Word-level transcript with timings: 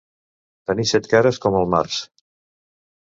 Tenir 0.69 0.85
set 0.91 1.09
cares 1.11 1.39
com 1.43 1.57
el 1.59 1.67
març. 1.75 1.99